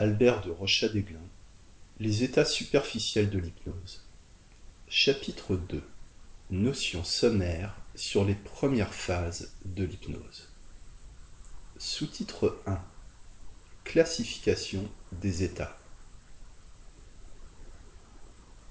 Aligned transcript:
Albert 0.00 0.40
de 0.46 0.50
Rochadéglin 0.50 1.20
Les 1.98 2.24
états 2.24 2.46
superficiels 2.46 3.28
de 3.28 3.38
l'hypnose. 3.38 4.02
Chapitre 4.88 5.56
2 5.56 5.82
Notion 6.48 7.04
sommaire 7.04 7.76
sur 7.94 8.24
les 8.24 8.34
premières 8.34 8.94
phases 8.94 9.52
de 9.66 9.84
l'hypnose. 9.84 10.48
Sous-titre 11.76 12.62
1 12.64 12.80
Classification 13.84 14.88
des 15.20 15.42
états. 15.42 15.76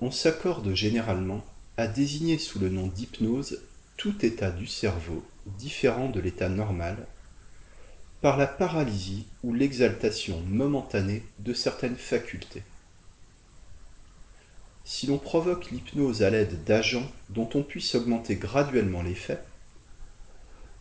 On 0.00 0.10
s'accorde 0.10 0.74
généralement 0.74 1.44
à 1.76 1.86
désigner 1.86 2.36
sous 2.36 2.58
le 2.58 2.68
nom 2.68 2.88
d'hypnose 2.88 3.62
tout 3.96 4.26
état 4.26 4.50
du 4.50 4.66
cerveau 4.66 5.24
différent 5.46 6.08
de 6.08 6.18
l'état 6.18 6.48
normal 6.48 7.06
par 8.22 8.36
la 8.36 8.46
paralysie 8.46 9.26
ou 9.42 9.52
l'exaltation 9.52 10.40
momentanée 10.46 11.24
de 11.40 11.52
certaines 11.52 11.96
facultés. 11.96 12.62
Si 14.84 15.08
l'on 15.08 15.18
provoque 15.18 15.72
l'hypnose 15.72 16.22
à 16.22 16.30
l'aide 16.30 16.62
d'agents 16.62 17.10
dont 17.30 17.48
on 17.54 17.64
puisse 17.64 17.96
augmenter 17.96 18.36
graduellement 18.36 19.02
l'effet, 19.02 19.40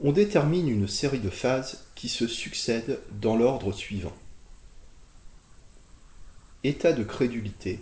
on 0.02 0.12
détermine 0.12 0.70
une 0.70 0.88
série 0.88 1.20
de 1.20 1.32
phases 1.32 1.84
qui 1.96 2.10
se 2.10 2.28
succèdent 2.28 3.00
dans 3.20 3.36
l'ordre 3.36 3.72
suivant. 3.72 4.16
État 6.64 6.94
de 6.94 7.04
crédulité, 7.04 7.80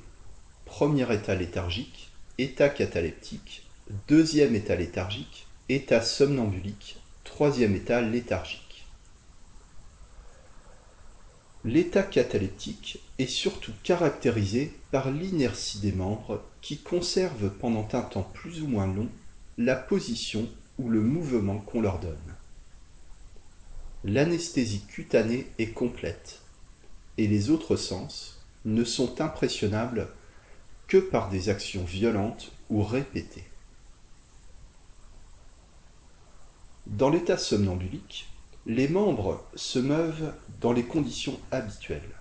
premier 0.63 1.13
état 1.13 1.35
léthargique, 1.35 2.11
état 2.37 2.69
cataleptique, 2.69 3.63
deuxième 4.07 4.55
état 4.55 4.75
léthargique, 4.75 5.47
état 5.67 6.01
somnambulique, 6.01 6.97
troisième 7.25 7.75
état 7.75 8.01
léthargique. 8.01 8.68
L'état 11.65 12.03
cataleptique 12.03 12.99
est 13.17 13.27
surtout 13.27 13.73
caractérisé 13.83 14.73
par 14.91 15.11
l'inertie 15.11 15.79
des 15.79 15.91
membres 15.91 16.41
qui 16.61 16.77
conservent 16.77 17.49
pendant 17.49 17.87
un 17.91 18.01
temps 18.01 18.23
plus 18.33 18.61
ou 18.61 18.67
moins 18.67 18.87
long 18.87 19.09
la 19.57 19.75
position 19.75 20.47
ou 20.77 20.89
le 20.89 21.01
mouvement 21.01 21.59
qu'on 21.59 21.81
leur 21.81 21.99
donne. 21.99 22.15
L'anesthésie 24.05 24.85
cutanée 24.87 25.47
est 25.57 25.71
complète 25.71 26.39
et 27.17 27.27
les 27.27 27.49
autres 27.49 27.75
sens 27.75 28.39
ne 28.63 28.85
sont 28.85 29.19
impressionnables 29.19 30.07
que 30.87 30.97
par 30.97 31.27
des 31.27 31.49
actions 31.49 31.83
violentes 31.83 32.53
ou 32.69 32.81
répétées. 32.81 33.43
Dans 36.87 37.09
l'état 37.09 37.37
somnambulique, 37.37 38.29
les 38.69 38.87
membres 38.87 39.43
se 39.55 39.79
meuvent 39.79 40.31
dans 40.61 40.73
les 40.73 40.83
conditions 40.83 41.39
habituelles. 41.49 42.15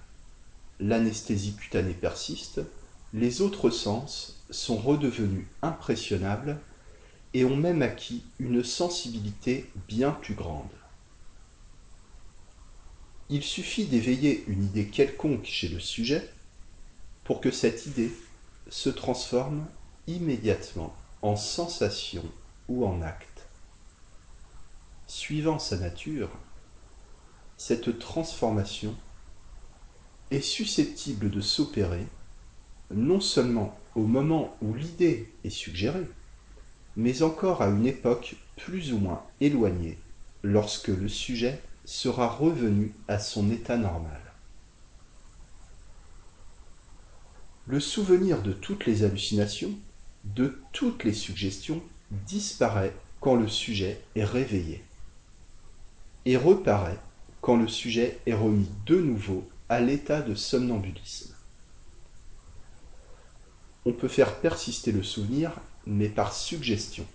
L'anesthésie 0.81 1.55
cutanée 1.55 1.93
persiste, 1.93 2.63
les 3.13 3.43
autres 3.43 3.69
sens 3.69 4.43
sont 4.49 4.79
redevenus 4.79 5.45
impressionnables 5.61 6.59
et 7.35 7.45
ont 7.45 7.55
même 7.55 7.83
acquis 7.83 8.23
une 8.39 8.65
sensibilité 8.65 9.67
bien 9.89 10.11
plus 10.11 10.33
grande. 10.33 10.71
Il 13.29 13.43
suffit 13.43 13.85
d'éveiller 13.85 14.43
une 14.47 14.65
idée 14.65 14.87
quelconque 14.87 15.45
chez 15.45 15.69
le 15.69 15.81
sujet 15.81 16.31
pour 17.25 17.43
que 17.43 17.51
cette 17.51 17.85
idée 17.85 18.11
se 18.71 18.89
transforme 18.89 19.67
immédiatement 20.07 20.97
en 21.21 21.37
sensation 21.37 22.25
ou 22.69 22.87
en 22.87 23.03
acte. 23.03 23.38
Suivant 25.11 25.59
sa 25.59 25.79
nature, 25.79 26.29
cette 27.57 27.99
transformation 27.99 28.95
est 30.31 30.43
susceptible 30.43 31.31
de 31.31 31.41
s'opérer 31.41 32.07
non 32.91 33.19
seulement 33.19 33.81
au 33.95 34.03
moment 34.03 34.55
où 34.61 34.75
l'idée 34.75 35.33
est 35.45 35.51
suggérée, 35.51 36.07
mais 36.95 37.23
encore 37.23 37.63
à 37.63 37.69
une 37.69 37.87
époque 37.87 38.37
plus 38.59 38.93
ou 38.93 38.99
moins 38.99 39.25
éloignée 39.41 39.99
lorsque 40.43 40.89
le 40.89 41.09
sujet 41.09 41.59
sera 41.87 42.29
revenu 42.29 42.93
à 43.09 43.19
son 43.19 43.51
état 43.51 43.79
normal. 43.79 44.21
Le 47.67 47.81
souvenir 47.81 48.43
de 48.43 48.53
toutes 48.53 48.85
les 48.85 49.05
hallucinations, 49.05 49.73
de 50.25 50.61
toutes 50.73 51.05
les 51.05 51.15
suggestions, 51.15 51.83
disparaît 52.11 52.95
quand 53.21 53.37
le 53.37 53.49
sujet 53.49 54.03
est 54.15 54.25
réveillé 54.25 54.85
et 56.29 56.37
reparaît 56.37 56.99
quand 57.41 57.57
le 57.57 57.69
sujet 57.69 58.21
est 58.27 58.35
remis 58.35 58.69
de 58.85 59.01
nouveau 59.01 59.49
à 59.71 59.81
l'état 59.81 60.21
de 60.21 60.35
somnambulisme. 60.35 61.35
On 63.87 63.95
peut 63.95 64.09
faire 64.09 64.39
persister 64.41 64.93
le 64.93 65.03
souvenir, 65.03 65.53
mais 65.87 66.11
par 66.11 66.35
suggestion. 66.35 67.07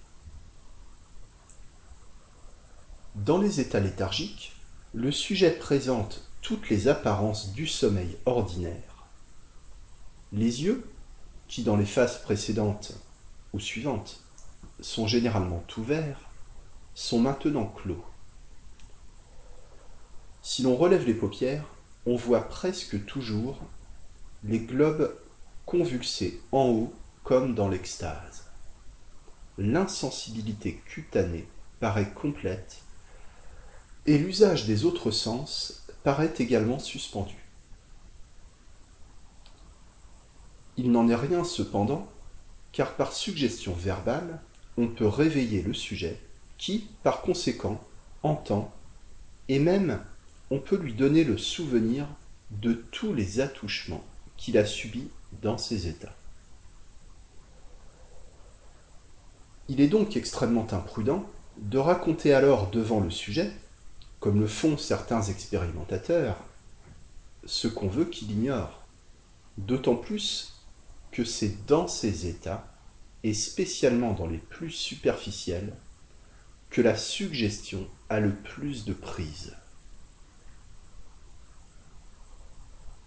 Dans 3.13 3.37
les 3.37 3.59
états 3.59 3.79
léthargiques, 3.79 4.53
le 4.95 5.11
sujet 5.11 5.51
présente 5.51 6.27
toutes 6.41 6.71
les 6.71 6.87
apparences 6.87 7.53
du 7.53 7.67
sommeil 7.67 8.17
ordinaire. 8.25 9.05
Les 10.31 10.63
yeux, 10.63 10.89
qui 11.47 11.61
dans 11.61 11.77
les 11.77 11.85
phases 11.85 12.19
précédentes 12.23 12.93
ou 13.53 13.59
suivantes 13.59 14.21
sont 14.79 15.05
généralement 15.05 15.63
ouverts, 15.77 16.31
sont 16.95 17.19
maintenant 17.19 17.67
clos. 17.67 18.03
Si 20.45 20.61
l'on 20.61 20.75
relève 20.75 21.07
les 21.07 21.13
paupières, 21.13 21.63
on 22.05 22.17
voit 22.17 22.49
presque 22.49 23.05
toujours 23.05 23.61
les 24.43 24.59
globes 24.59 25.15
convulsés 25.65 26.41
en 26.51 26.65
haut 26.65 26.93
comme 27.23 27.55
dans 27.55 27.69
l'extase. 27.69 28.43
L'insensibilité 29.57 30.81
cutanée 30.85 31.47
paraît 31.79 32.09
complète 32.09 32.81
et 34.05 34.17
l'usage 34.17 34.65
des 34.65 34.83
autres 34.83 35.11
sens 35.11 35.85
paraît 36.03 36.33
également 36.37 36.77
suspendu. 36.77 37.37
Il 40.75 40.91
n'en 40.91 41.07
est 41.07 41.15
rien 41.15 41.45
cependant, 41.45 42.11
car 42.73 42.95
par 42.95 43.13
suggestion 43.13 43.73
verbale, 43.73 44.41
on 44.75 44.89
peut 44.89 45.07
réveiller 45.07 45.61
le 45.61 45.73
sujet 45.73 46.19
qui, 46.57 46.89
par 47.01 47.21
conséquent, 47.21 47.81
entend 48.23 48.73
et 49.47 49.59
même 49.59 50.03
on 50.53 50.59
peut 50.59 50.77
lui 50.77 50.93
donner 50.93 51.23
le 51.23 51.39
souvenir 51.39 52.07
de 52.51 52.73
tous 52.73 53.11
les 53.11 53.39
attouchements 53.39 54.05
qu'il 54.37 54.55
a 54.59 54.67
subis 54.67 55.09
dans 55.41 55.57
ces 55.57 55.87
états. 55.87 56.15
Il 59.67 59.81
est 59.81 59.87
donc 59.87 60.15
extrêmement 60.15 60.71
imprudent 60.71 61.27
de 61.57 61.79
raconter 61.79 62.35
alors 62.35 62.69
devant 62.69 62.99
le 62.99 63.09
sujet, 63.09 63.51
comme 64.19 64.39
le 64.39 64.45
font 64.45 64.77
certains 64.77 65.23
expérimentateurs, 65.23 66.37
ce 67.45 67.67
qu'on 67.67 67.87
veut 67.87 68.05
qu'il 68.05 68.29
ignore, 68.29 68.85
d'autant 69.57 69.95
plus 69.95 70.61
que 71.11 71.25
c'est 71.25 71.65
dans 71.65 71.87
ces 71.87 72.27
états, 72.27 72.71
et 73.23 73.33
spécialement 73.33 74.13
dans 74.13 74.27
les 74.27 74.37
plus 74.37 74.69
superficiels, 74.69 75.73
que 76.69 76.81
la 76.83 76.95
suggestion 76.95 77.87
a 78.09 78.19
le 78.19 78.35
plus 78.35 78.85
de 78.85 78.93
prise. 78.93 79.55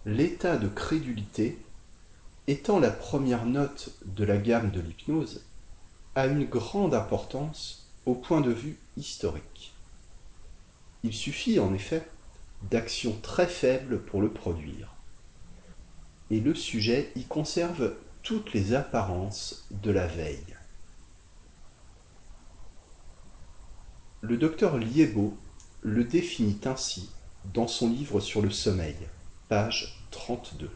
L'état 0.06 0.56
de 0.56 0.68
crédulité, 0.68 1.58
étant 2.46 2.78
la 2.78 2.92
première 2.92 3.44
note 3.44 3.90
de 4.04 4.24
la 4.24 4.36
gamme 4.36 4.70
de 4.70 4.80
l'hypnose, 4.80 5.44
a 6.14 6.26
une 6.26 6.44
grande 6.44 6.94
importance 6.94 7.90
au 8.06 8.14
point 8.14 8.40
de 8.40 8.52
vue 8.52 8.78
historique. 8.96 9.74
Il 11.02 11.12
suffit 11.12 11.58
en 11.58 11.74
effet 11.74 12.08
d'actions 12.70 13.18
très 13.20 13.48
faibles 13.48 14.00
pour 14.00 14.22
le 14.22 14.30
produire, 14.30 14.94
et 16.30 16.38
le 16.38 16.54
sujet 16.54 17.10
y 17.16 17.24
conserve 17.24 17.96
toutes 18.22 18.52
les 18.52 18.74
apparences 18.74 19.66
de 19.72 19.90
la 19.90 20.06
veille. 20.06 20.56
Le 24.20 24.36
docteur 24.36 24.78
Liebo 24.78 25.36
le 25.82 26.04
définit 26.04 26.60
ainsi 26.64 27.10
dans 27.52 27.66
son 27.66 27.90
livre 27.90 28.20
sur 28.20 28.40
le 28.40 28.50
sommeil 28.50 28.94
page 29.48 29.94
32. 30.10 30.70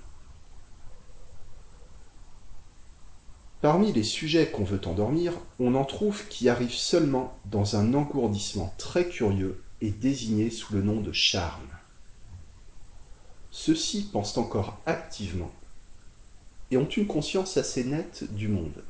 Parmi 3.60 3.92
les 3.92 4.04
sujets 4.04 4.50
qu'on 4.50 4.64
veut 4.64 4.80
endormir, 4.86 5.32
on 5.58 5.74
en 5.74 5.84
trouve 5.84 6.26
qui 6.28 6.48
arrivent 6.48 6.70
seulement 6.70 7.36
dans 7.46 7.76
un 7.76 7.94
engourdissement 7.94 8.72
très 8.78 9.08
curieux 9.08 9.62
et 9.80 9.90
désigné 9.90 10.50
sous 10.50 10.72
le 10.72 10.82
nom 10.82 11.00
de 11.00 11.12
charme. 11.12 11.68
Ceux-ci 13.50 14.08
pensent 14.12 14.38
encore 14.38 14.78
activement 14.86 15.50
et 16.70 16.76
ont 16.76 16.88
une 16.88 17.08
conscience 17.08 17.56
assez 17.56 17.82
nette 17.82 18.32
du 18.32 18.46
monde. 18.46 18.84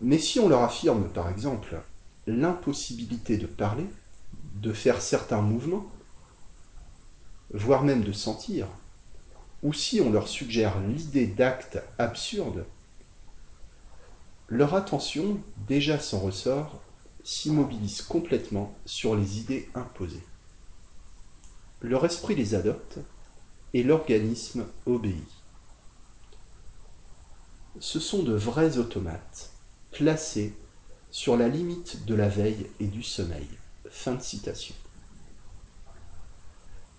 Mais 0.00 0.18
si 0.18 0.40
on 0.40 0.48
leur 0.48 0.62
affirme, 0.62 1.08
par 1.08 1.28
exemple, 1.28 1.82
l'impossibilité 2.26 3.36
de 3.36 3.46
parler, 3.46 3.86
de 4.54 4.72
faire 4.72 5.02
certains 5.02 5.42
mouvements, 5.42 5.86
voire 7.52 7.82
même 7.82 8.04
de 8.04 8.12
sentir, 8.12 8.66
ou 9.62 9.72
si 9.72 10.00
on 10.00 10.10
leur 10.10 10.28
suggère 10.28 10.80
l'idée 10.80 11.26
d'actes 11.26 11.78
absurdes, 11.98 12.64
leur 14.48 14.74
attention, 14.74 15.40
déjà 15.66 15.98
sans 15.98 16.20
ressort, 16.20 16.80
s'immobilise 17.22 18.00
complètement 18.00 18.74
sur 18.86 19.14
les 19.14 19.38
idées 19.38 19.68
imposées. 19.74 20.24
Leur 21.82 22.06
esprit 22.06 22.34
les 22.34 22.54
adopte 22.54 22.98
et 23.74 23.82
l'organisme 23.82 24.66
obéit. 24.86 25.28
Ce 27.78 28.00
sont 28.00 28.22
de 28.22 28.34
vrais 28.34 28.78
automates, 28.78 29.50
placés 29.92 30.54
sur 31.10 31.36
la 31.36 31.48
limite 31.48 32.06
de 32.06 32.14
la 32.14 32.28
veille 32.28 32.66
et 32.80 32.86
du 32.86 33.02
sommeil. 33.02 33.48
Fin 33.90 34.14
de 34.14 34.22
citation. 34.22 34.74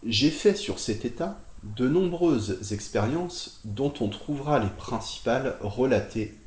J'ai 0.06 0.32
fait 0.32 0.56
sur 0.56 0.80
cet 0.80 1.04
état 1.04 1.42
de 1.64 1.90
nombreuses 1.90 2.72
expériences 2.72 3.60
dont 3.66 3.94
on 4.00 4.08
trouvera 4.08 4.58
les 4.60 4.70
principales 4.70 5.58
relatées 5.60 6.38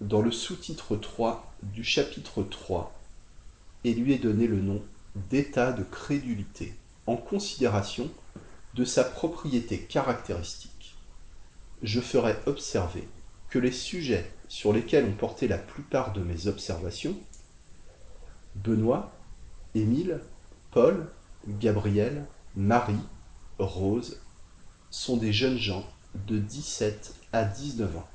dans 0.00 0.22
le 0.22 0.32
sous-titre 0.32 0.96
3 0.96 1.54
du 1.62 1.84
chapitre 1.84 2.42
3 2.42 2.98
et 3.84 3.92
lui 3.92 4.14
est 4.14 4.18
donné 4.18 4.46
le 4.46 4.60
nom 4.60 4.82
d'état 5.30 5.72
de 5.72 5.82
crédulité 5.82 6.74
en 7.06 7.16
considération 7.16 8.10
de 8.72 8.86
sa 8.86 9.04
propriété 9.04 9.80
caractéristique. 9.80 10.96
Je 11.82 12.00
ferai 12.00 12.36
observer 12.46 13.06
que 13.50 13.58
les 13.58 13.70
sujets 13.70 14.32
sur 14.48 14.72
lesquels 14.72 15.04
ont 15.04 15.14
porté 15.14 15.46
la 15.46 15.58
plupart 15.58 16.14
de 16.14 16.22
mes 16.22 16.46
observations, 16.46 17.16
Benoît, 18.54 19.12
Émile, 19.74 20.20
Paul, 20.70 21.10
Gabriel, 21.46 22.26
Marie, 22.56 22.94
Rose, 23.58 24.20
sont 24.90 25.16
des 25.16 25.32
jeunes 25.32 25.58
gens 25.58 25.84
de 26.26 26.38
17 26.38 27.14
à 27.32 27.44
19 27.44 27.96
ans, 27.96 28.08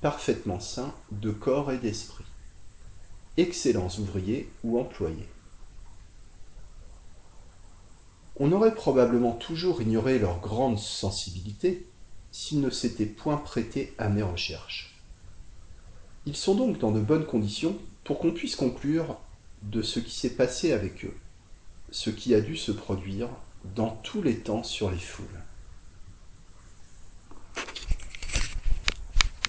parfaitement 0.00 0.60
sains 0.60 0.94
de 1.10 1.30
corps 1.30 1.72
et 1.72 1.78
d'esprit, 1.78 2.24
excellents 3.36 3.90
ouvriers 3.98 4.50
ou 4.64 4.78
employés. 4.78 5.28
On 8.36 8.52
aurait 8.52 8.74
probablement 8.74 9.32
toujours 9.32 9.82
ignoré 9.82 10.18
leur 10.18 10.40
grande 10.40 10.78
sensibilité 10.78 11.86
s'ils 12.30 12.60
ne 12.60 12.70
s'étaient 12.70 13.04
point 13.04 13.36
prêtés 13.36 13.94
à 13.98 14.08
mes 14.08 14.22
recherches. 14.22 14.98
Ils 16.24 16.36
sont 16.36 16.54
donc 16.54 16.78
dans 16.78 16.92
de 16.92 17.00
bonnes 17.00 17.26
conditions 17.26 17.76
pour 18.04 18.18
qu'on 18.18 18.32
puisse 18.32 18.56
conclure 18.56 19.18
de 19.62 19.82
ce 19.82 20.00
qui 20.00 20.14
s'est 20.14 20.34
passé 20.34 20.72
avec 20.72 21.04
eux, 21.04 21.14
ce 21.92 22.10
qui 22.10 22.34
a 22.34 22.40
dû 22.40 22.56
se 22.56 22.72
produire 22.72 23.28
dans 23.76 23.90
tous 24.02 24.22
les 24.22 24.38
temps 24.38 24.64
sur 24.64 24.90
les 24.90 24.98
foules. 24.98 25.26